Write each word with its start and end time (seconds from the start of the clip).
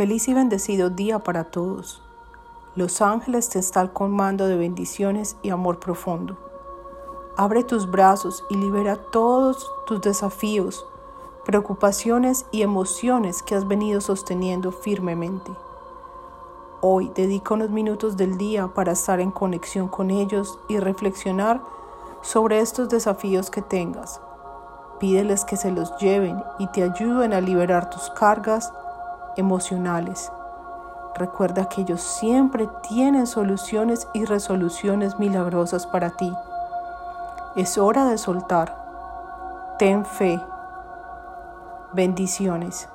Feliz 0.00 0.28
y 0.28 0.32
bendecido 0.32 0.88
día 0.88 1.18
para 1.18 1.44
todos. 1.44 2.00
Los 2.74 3.02
ángeles 3.02 3.50
te 3.50 3.58
están 3.58 3.88
comando 3.88 4.46
de 4.46 4.56
bendiciones 4.56 5.36
y 5.42 5.50
amor 5.50 5.78
profundo. 5.78 6.38
Abre 7.36 7.64
tus 7.64 7.90
brazos 7.90 8.42
y 8.48 8.56
libera 8.56 8.96
todos 8.96 9.70
tus 9.86 10.00
desafíos, 10.00 10.86
preocupaciones 11.44 12.46
y 12.50 12.62
emociones 12.62 13.42
que 13.42 13.54
has 13.54 13.68
venido 13.68 14.00
sosteniendo 14.00 14.72
firmemente. 14.72 15.52
Hoy 16.80 17.12
dedica 17.14 17.52
unos 17.52 17.68
minutos 17.68 18.16
del 18.16 18.38
día 18.38 18.68
para 18.68 18.92
estar 18.92 19.20
en 19.20 19.30
conexión 19.30 19.88
con 19.88 20.10
ellos 20.10 20.58
y 20.66 20.78
reflexionar 20.78 21.60
sobre 22.22 22.60
estos 22.60 22.88
desafíos 22.88 23.50
que 23.50 23.60
tengas. 23.60 24.18
Pídeles 24.98 25.44
que 25.44 25.58
se 25.58 25.70
los 25.70 25.94
lleven 25.98 26.42
y 26.58 26.68
te 26.68 26.84
ayuden 26.84 27.34
a 27.34 27.42
liberar 27.42 27.90
tus 27.90 28.08
cargas 28.18 28.72
emocionales. 29.36 30.30
Recuerda 31.14 31.68
que 31.68 31.82
ellos 31.82 32.00
siempre 32.00 32.68
tienen 32.88 33.26
soluciones 33.26 34.06
y 34.14 34.24
resoluciones 34.24 35.18
milagrosas 35.18 35.86
para 35.86 36.10
ti. 36.10 36.32
Es 37.56 37.78
hora 37.78 38.06
de 38.06 38.16
soltar. 38.16 38.76
Ten 39.78 40.04
fe. 40.04 40.40
Bendiciones. 41.92 42.88